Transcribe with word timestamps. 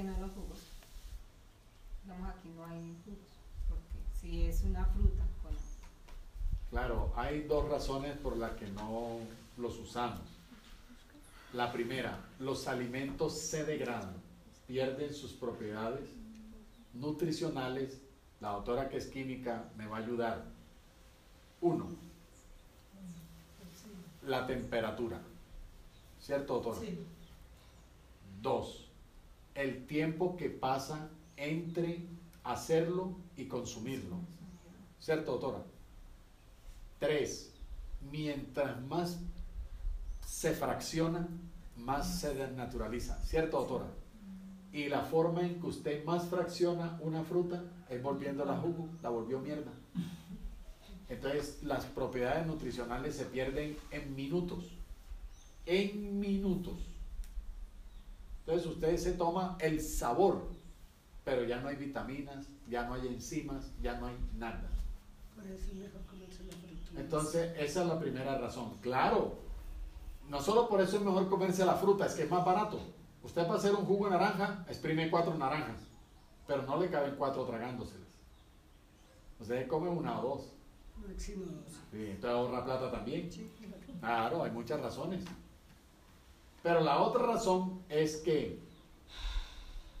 que 0.00 0.06
no 0.06 0.18
los 0.18 0.30
jugos? 0.32 0.58
Digamos, 2.04 2.30
aquí 2.30 2.48
no 2.56 2.64
hay 2.64 2.96
jugos, 3.04 3.28
porque 3.68 3.98
si 4.18 4.46
es 4.46 4.62
una 4.62 4.84
fruta 4.86 5.24
con... 5.42 5.52
Claro, 6.70 7.12
hay 7.16 7.42
dos 7.42 7.68
razones 7.68 8.16
por 8.16 8.36
las 8.38 8.52
que 8.52 8.66
no 8.68 9.18
los 9.58 9.78
usamos. 9.78 10.22
La 11.52 11.70
primera, 11.70 12.18
los 12.38 12.66
alimentos 12.66 13.38
se 13.40 13.64
degradan, 13.64 14.14
pierden 14.66 15.12
sus 15.12 15.32
propiedades 15.32 16.08
nutricionales. 16.94 18.00
La 18.40 18.52
doctora 18.52 18.88
que 18.88 18.96
es 18.96 19.06
química 19.08 19.68
me 19.76 19.86
va 19.86 19.98
a 19.98 20.00
ayudar. 20.00 20.44
Uno, 21.60 21.88
la 24.22 24.46
temperatura. 24.46 25.20
¿Cierto, 26.18 26.54
doctora? 26.54 26.80
Sí. 26.80 27.04
Dos, 28.40 28.89
el 29.60 29.86
tiempo 29.86 30.36
que 30.36 30.48
pasa 30.48 31.10
entre 31.36 32.06
hacerlo 32.44 33.16
y 33.36 33.46
consumirlo. 33.46 34.16
¿Cierto, 34.98 35.32
doctora? 35.32 35.62
Tres, 36.98 37.52
mientras 38.10 38.80
más 38.82 39.18
se 40.26 40.52
fracciona, 40.52 41.28
más 41.76 42.20
se 42.20 42.34
desnaturaliza. 42.34 43.22
¿Cierto, 43.22 43.58
doctora? 43.58 43.86
Y 44.72 44.88
la 44.88 45.00
forma 45.00 45.42
en 45.42 45.60
que 45.60 45.66
usted 45.66 46.04
más 46.04 46.26
fracciona 46.26 46.98
una 47.02 47.24
fruta 47.24 47.64
es 47.88 48.02
volviéndola 48.02 48.56
jugo, 48.56 48.88
la 49.02 49.08
volvió 49.08 49.40
mierda. 49.40 49.72
Entonces 51.08 51.62
las 51.64 51.84
propiedades 51.86 52.46
nutricionales 52.46 53.16
se 53.16 53.24
pierden 53.24 53.76
en 53.90 54.14
minutos. 54.14 54.70
En 55.66 56.20
minutos. 56.20 56.89
Entonces 58.60 58.76
usted 58.76 58.96
se 58.98 59.16
toma 59.16 59.56
el 59.58 59.80
sabor, 59.80 60.46
pero 61.24 61.44
ya 61.44 61.60
no 61.60 61.68
hay 61.68 61.76
vitaminas, 61.76 62.46
ya 62.68 62.86
no 62.86 62.92
hay 62.94 63.06
enzimas, 63.06 63.72
ya 63.80 63.98
no 63.98 64.06
hay 64.06 64.16
nada. 64.36 64.68
Entonces 66.94 67.54
esa 67.56 67.82
es 67.82 67.88
la 67.88 67.98
primera 67.98 68.36
razón. 68.36 68.74
Claro, 68.82 69.38
no 70.28 70.42
solo 70.42 70.68
por 70.68 70.82
eso 70.82 70.98
es 70.98 71.02
mejor 71.02 71.30
comerse 71.30 71.64
la 71.64 71.74
fruta, 71.74 72.04
es 72.04 72.14
que 72.14 72.24
es 72.24 72.30
más 72.30 72.44
barato. 72.44 72.78
Usted 73.22 73.46
para 73.46 73.58
hacer 73.58 73.74
un 73.74 73.86
jugo 73.86 74.06
de 74.06 74.10
naranja, 74.10 74.64
exprime 74.68 75.10
cuatro 75.10 75.34
naranjas, 75.38 75.80
pero 76.46 76.62
no 76.62 76.78
le 76.78 76.90
caben 76.90 77.14
cuatro 77.16 77.44
tragándoselas. 77.44 78.08
Usted 79.40 79.66
come 79.68 79.88
una 79.88 80.20
o 80.20 80.28
dos. 80.28 80.52
Máximo 81.08 81.46
dos. 81.46 81.72
Sí, 81.92 82.10
entonces 82.10 82.30
ahorra 82.30 82.64
plata 82.64 82.90
también. 82.90 83.30
Claro, 84.00 84.42
hay 84.42 84.50
muchas 84.50 84.80
razones. 84.82 85.24
Pero 86.62 86.80
la 86.80 87.00
otra 87.00 87.24
razón 87.24 87.80
es 87.88 88.16
que 88.16 88.58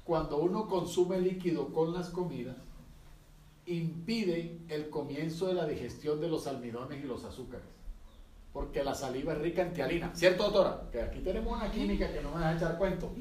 cuando 0.04 0.38
uno 0.38 0.66
consume 0.66 1.20
líquido 1.20 1.68
con 1.68 1.92
las 1.92 2.10
comidas, 2.10 2.56
impide 3.66 4.58
el 4.68 4.90
comienzo 4.90 5.46
de 5.46 5.54
la 5.54 5.66
digestión 5.66 6.20
de 6.20 6.28
los 6.28 6.46
almidones 6.46 7.02
y 7.02 7.06
los 7.06 7.24
azúcares. 7.24 7.66
Porque 8.52 8.82
la 8.82 8.94
saliva 8.94 9.32
es 9.34 9.38
rica 9.38 9.62
en 9.62 9.72
tialina. 9.72 10.10
¿Cierto, 10.14 10.44
doctora? 10.44 10.88
Que 10.90 11.00
aquí 11.00 11.20
tenemos 11.20 11.56
una 11.56 11.70
química 11.70 12.12
que 12.12 12.20
no 12.20 12.32
me 12.32 12.38
deja 12.38 12.56
echar 12.56 12.78
cuento. 12.78 13.12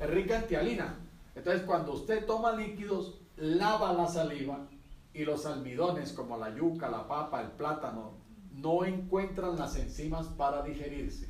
Es 0.00 0.08
rica 0.08 0.38
en 0.38 0.46
tialina. 0.46 0.96
Entonces, 1.34 1.62
cuando 1.62 1.92
usted 1.92 2.24
toma 2.24 2.52
líquidos, 2.52 3.18
lava 3.36 3.92
la 3.92 4.06
saliva 4.06 4.66
y 5.12 5.24
los 5.24 5.44
almidones 5.44 6.12
como 6.12 6.38
la 6.38 6.54
yuca, 6.56 6.88
la 6.88 7.06
papa, 7.06 7.42
el 7.42 7.48
plátano, 7.48 8.12
no 8.54 8.84
encuentran 8.84 9.58
las 9.58 9.76
enzimas 9.76 10.26
para 10.28 10.62
digerirse. 10.62 11.28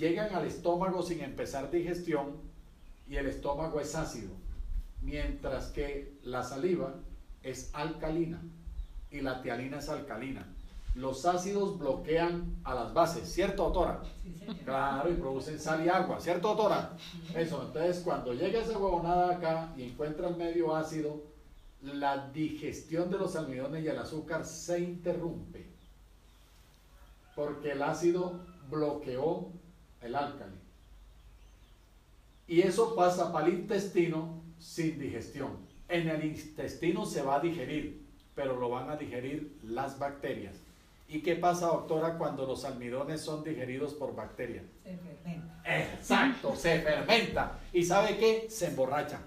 Llegan 0.00 0.34
al 0.34 0.46
estómago 0.46 1.02
sin 1.02 1.20
empezar 1.20 1.70
digestión 1.70 2.38
y 3.06 3.16
el 3.16 3.26
estómago 3.26 3.80
es 3.80 3.94
ácido, 3.94 4.30
mientras 5.02 5.66
que 5.66 6.14
la 6.22 6.42
saliva 6.42 6.94
es 7.42 7.68
alcalina 7.74 8.40
y 9.10 9.20
la 9.20 9.42
tialina 9.42 9.80
es 9.80 9.90
alcalina. 9.90 10.46
Los 10.94 11.26
ácidos 11.26 11.78
bloquean 11.78 12.56
a 12.64 12.74
las 12.74 12.94
bases, 12.94 13.30
¿cierto, 13.30 13.64
doctora? 13.64 14.00
Claro, 14.64 15.10
y 15.10 15.16
producen 15.16 15.60
sal 15.60 15.84
y 15.84 15.90
agua, 15.90 16.18
¿cierto, 16.18 16.48
doctora? 16.48 16.96
Eso, 17.34 17.62
entonces 17.62 18.00
cuando 18.02 18.32
llega 18.32 18.62
esa 18.62 18.78
huevonada 18.78 19.36
acá 19.36 19.74
y 19.76 19.82
encuentra 19.82 20.28
el 20.28 20.36
medio 20.36 20.74
ácido, 20.74 21.22
la 21.82 22.30
digestión 22.30 23.10
de 23.10 23.18
los 23.18 23.36
almidones 23.36 23.84
y 23.84 23.88
el 23.88 23.98
azúcar 23.98 24.46
se 24.46 24.80
interrumpe. 24.80 25.66
Porque 27.36 27.72
el 27.72 27.82
ácido 27.82 28.40
bloqueó 28.70 29.60
el 30.02 30.14
álcali. 30.14 30.54
Y 32.46 32.62
eso 32.62 32.94
pasa 32.94 33.32
para 33.32 33.46
el 33.46 33.54
intestino 33.54 34.42
sin 34.58 34.98
digestión. 34.98 35.56
En 35.88 36.08
el 36.08 36.24
intestino 36.24 37.06
se 37.06 37.22
va 37.22 37.36
a 37.36 37.40
digerir, 37.40 38.02
pero 38.34 38.58
lo 38.58 38.70
van 38.70 38.90
a 38.90 38.96
digerir 38.96 39.56
las 39.62 39.98
bacterias. 39.98 40.56
¿Y 41.08 41.22
qué 41.22 41.34
pasa, 41.34 41.66
doctora, 41.66 42.16
cuando 42.16 42.46
los 42.46 42.64
almidones 42.64 43.20
son 43.20 43.42
digeridos 43.42 43.94
por 43.94 44.14
bacterias? 44.14 44.64
Se 44.84 44.96
fermenta. 44.96 45.60
Exacto, 45.64 46.54
se 46.54 46.80
fermenta. 46.80 47.58
¿Y 47.72 47.82
sabe 47.84 48.16
qué? 48.16 48.46
Se 48.48 48.68
emborracha. 48.68 49.18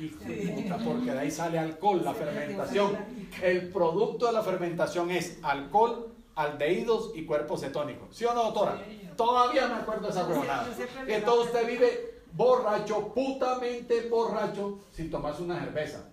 Hijo 0.00 0.24
de 0.24 0.36
puta, 0.36 0.78
porque 0.78 1.10
de 1.10 1.18
ahí 1.18 1.30
sale 1.30 1.58
alcohol, 1.58 2.02
la 2.04 2.14
fermentación. 2.14 2.96
El 3.42 3.68
producto 3.70 4.26
de 4.26 4.32
la 4.32 4.42
fermentación 4.42 5.10
es 5.10 5.38
alcohol, 5.42 6.11
aldehídos 6.34 7.12
y 7.14 7.24
cuerpo 7.24 7.56
cetónico. 7.56 8.08
¿Sí 8.10 8.24
o 8.24 8.34
no, 8.34 8.44
doctora? 8.44 8.82
Todavía 9.16 9.68
me 9.68 9.74
acuerdo 9.74 10.06
de 10.06 10.10
esa 10.10 10.26
huevonada. 10.26 10.66
Entonces 11.06 11.46
usted 11.46 11.66
vive 11.66 12.22
borracho, 12.32 13.12
putamente 13.14 14.08
borracho, 14.08 14.78
sin 14.90 15.10
tomarse 15.10 15.42
una 15.42 15.60
cerveza. 15.60 16.08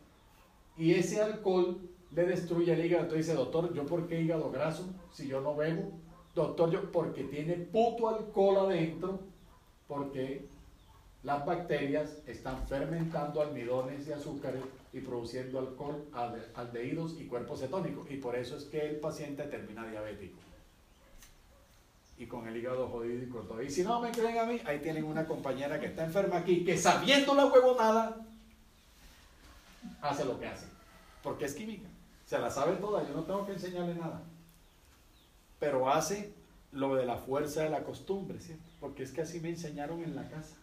Y 0.77 0.93
ese 0.93 1.21
alcohol 1.21 1.79
le 2.11 2.25
destruye 2.25 2.73
el 2.73 2.85
hígado. 2.85 3.03
Entonces 3.03 3.27
dice, 3.27 3.37
doctor, 3.37 3.73
¿yo 3.73 3.85
por 3.85 4.07
qué 4.07 4.21
hígado 4.21 4.51
graso 4.51 4.85
si 5.11 5.27
yo 5.27 5.41
no 5.41 5.55
bebo? 5.55 5.91
Doctor, 6.35 6.69
yo 6.71 6.91
porque 6.91 7.23
tiene 7.23 7.53
puto 7.53 8.07
alcohol 8.07 8.57
adentro, 8.57 9.19
porque 9.87 10.47
las 11.23 11.45
bacterias 11.45 12.19
están 12.27 12.65
fermentando 12.67 13.41
almidones 13.41 14.07
y 14.07 14.13
azúcares 14.13 14.61
y 14.93 15.01
produciendo 15.01 15.59
alcohol, 15.59 16.05
alde- 16.13 16.47
aldehídos 16.55 17.19
y 17.19 17.25
cuerpo 17.25 17.57
cetónico. 17.57 18.05
Y 18.09 18.17
por 18.17 18.35
eso 18.35 18.55
es 18.55 18.63
que 18.65 18.87
el 18.89 18.95
paciente 18.97 19.43
termina 19.43 19.85
diabético. 19.85 20.37
Y 22.17 22.25
con 22.25 22.47
el 22.47 22.55
hígado 22.57 22.87
jodido 22.89 23.23
y 23.23 23.27
con 23.29 23.47
todo. 23.47 23.61
Y 23.61 23.69
si 23.69 23.83
no 23.83 24.01
me 24.01 24.11
creen 24.11 24.37
a 24.39 24.45
mí, 24.45 24.61
ahí 24.65 24.79
tienen 24.79 25.03
una 25.05 25.25
compañera 25.27 25.79
que 25.79 25.87
está 25.87 26.05
enferma 26.05 26.37
aquí, 26.37 26.63
que 26.65 26.77
sabiendo 26.77 27.33
la 27.35 27.45
huevonada, 27.45 28.17
hace 30.01 30.25
lo 30.25 30.39
que 30.39 30.47
hace. 30.47 30.65
Porque 31.23 31.45
es 31.45 31.53
química. 31.53 31.87
Se 32.25 32.37
la 32.39 32.49
sabe 32.49 32.75
toda, 32.77 33.07
yo 33.07 33.13
no 33.13 33.23
tengo 33.23 33.45
que 33.45 33.53
enseñarle 33.53 33.95
nada. 33.95 34.21
Pero 35.59 35.89
hace 35.89 36.33
lo 36.71 36.95
de 36.95 37.05
la 37.05 37.17
fuerza 37.17 37.63
de 37.63 37.69
la 37.69 37.83
costumbre, 37.83 38.39
¿cierto? 38.39 38.63
Porque 38.79 39.03
es 39.03 39.11
que 39.11 39.21
así 39.21 39.39
me 39.39 39.49
enseñaron 39.49 40.01
en 40.03 40.15
la 40.15 40.29
casa. 40.29 40.55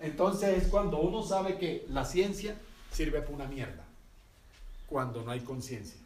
Entonces 0.00 0.62
es 0.62 0.68
cuando 0.68 0.98
uno 0.98 1.22
sabe 1.22 1.58
que 1.58 1.86
la 1.88 2.04
ciencia 2.04 2.56
sirve 2.92 3.20
para 3.20 3.34
una 3.34 3.46
mierda. 3.46 3.84
Cuando 4.86 5.22
no 5.22 5.30
hay 5.30 5.40
conciencia. 5.40 6.00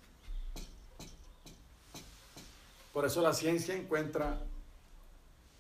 Por 2.92 3.04
eso 3.04 3.22
la 3.22 3.32
ciencia 3.32 3.74
encuentra 3.74 4.40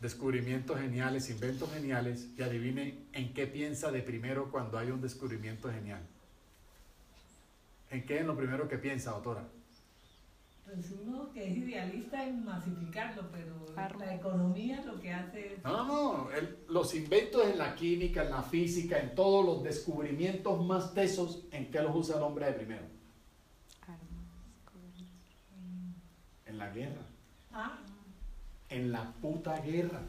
descubrimientos 0.00 0.78
geniales, 0.78 1.28
inventos 1.30 1.70
geniales, 1.72 2.28
y 2.36 2.42
adivine 2.42 2.98
en 3.12 3.34
qué 3.34 3.46
piensa 3.46 3.92
de 3.92 4.00
primero 4.00 4.50
cuando 4.50 4.78
hay 4.78 4.90
un 4.90 5.00
descubrimiento 5.00 5.70
genial. 5.70 6.00
¿En 7.90 8.06
qué 8.06 8.20
es 8.20 8.26
lo 8.26 8.36
primero 8.36 8.68
que 8.68 8.78
piensa, 8.78 9.10
doctora? 9.10 9.46
Pues 10.72 10.92
uno 11.04 11.32
que 11.32 11.50
es 11.50 11.56
idealista 11.56 12.24
en 12.26 12.44
masificarlo, 12.44 13.28
pero 13.32 13.66
la 13.98 14.14
economía 14.14 14.80
lo 14.86 15.00
que 15.00 15.12
hace 15.12 15.54
es... 15.54 15.64
No, 15.64 15.84
no, 15.84 16.30
el- 16.30 16.58
los 16.68 16.94
inventos 16.94 17.44
en 17.44 17.58
la 17.58 17.74
química, 17.74 18.22
en 18.22 18.30
la 18.30 18.42
física, 18.42 18.98
en 19.00 19.14
todos 19.16 19.44
los 19.44 19.62
descubrimientos 19.64 20.64
más 20.64 20.94
tesos, 20.94 21.42
¿en 21.50 21.70
qué 21.72 21.82
los 21.82 21.94
usa 21.96 22.16
el 22.18 22.22
hombre 22.22 22.46
de 22.46 22.52
primero? 22.52 22.84
En 26.46 26.58
la 26.58 26.70
guerra. 26.70 27.02
Ah, 27.52 27.78
En 28.68 28.92
la 28.92 29.10
puta 29.20 29.58
guerra. 29.60 30.00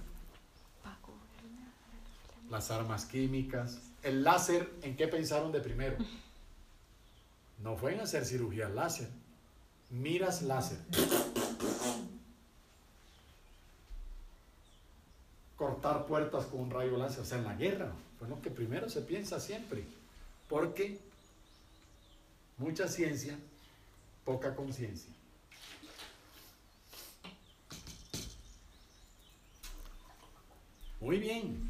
Las 2.52 2.70
armas 2.70 3.06
químicas. 3.06 3.80
El 4.04 4.24
láser, 4.24 4.70
¿en 4.84 4.96
qué 4.96 5.08
pensaron 5.08 5.52
de 5.52 5.60
primero? 5.62 5.98
No 7.64 7.76
fue 7.78 7.94
en 7.94 8.02
hacer 8.02 8.26
cirugía 8.26 8.70
láser. 8.70 9.10
Miras 9.92 10.42
láser. 10.42 10.78
Cortar 15.58 16.06
puertas 16.06 16.46
con 16.46 16.62
un 16.62 16.72
rayo 16.72 16.98
láser. 16.98 17.20
O 17.20 17.26
sea, 17.26 17.38
en 17.38 17.44
la 17.44 17.56
guerra. 17.56 17.92
Fue 18.18 18.28
lo 18.30 18.42
que 18.42 18.50
primero 18.50 18.90
se 18.90 19.02
piensa 19.02 19.40
siempre. 19.40 19.84
Porque 20.48 20.98
mucha 22.58 22.88
ciencia, 22.88 23.38
poca 24.24 24.56
conciencia. 24.56 25.12
Muy 31.02 31.20
bien. 31.20 31.70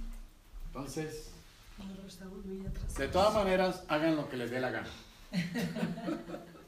Entonces, 0.67 1.31
De 2.97 3.07
todas 3.07 3.33
maneras, 3.33 3.83
hagan 3.88 4.15
lo 4.15 4.29
que 4.29 4.38
les 4.38 4.51
dé 4.51 4.59
la 4.59 4.69
gana. 4.69 4.89